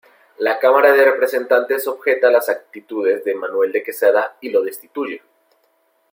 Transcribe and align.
La 0.39 0.57
Cámara 0.57 0.93
de 0.93 1.05
Representantes 1.05 1.85
objeta 1.85 2.31
las 2.31 2.49
actitudes 2.49 3.23
de 3.23 3.35
Manuel 3.35 3.71
de 3.71 3.83
Quesada 3.83 4.35
y 4.41 4.49
lo 4.49 4.63
destituye. 4.63 5.21